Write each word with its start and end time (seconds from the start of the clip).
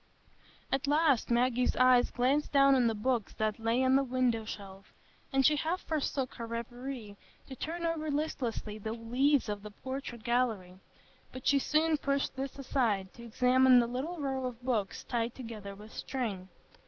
At 0.71 0.87
last 0.87 1.29
Maggie's 1.29 1.75
eyes 1.75 2.09
glanced 2.09 2.51
down 2.51 2.73
on 2.73 2.87
the 2.87 2.95
books 2.95 3.33
that 3.33 3.59
lay 3.59 3.83
on 3.83 3.95
the 3.95 4.03
window 4.03 4.45
shelf, 4.45 4.91
and 5.31 5.45
she 5.45 5.55
half 5.57 5.79
forsook 5.81 6.33
her 6.33 6.47
reverie 6.47 7.17
to 7.45 7.55
turn 7.55 7.85
over 7.85 8.09
listlessly 8.09 8.79
the 8.79 8.93
leaves 8.93 9.47
of 9.47 9.61
the 9.61 9.69
"Portrait 9.69 10.23
Gallery," 10.23 10.79
but 11.31 11.45
she 11.45 11.59
soon 11.59 11.97
pushed 11.99 12.35
this 12.35 12.57
aside 12.57 13.13
to 13.13 13.23
examine 13.23 13.77
the 13.77 13.85
little 13.85 14.19
row 14.19 14.47
of 14.47 14.63
books 14.63 15.03
tied 15.03 15.35
together 15.35 15.75
with 15.75 15.93
string. 15.93 16.49